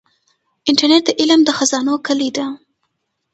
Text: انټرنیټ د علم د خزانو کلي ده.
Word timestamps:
انټرنیټ 0.69 1.03
د 1.07 1.11
علم 1.19 1.39
د 1.45 1.49
خزانو 1.57 1.93
کلي 2.07 2.29
ده. 2.37 2.45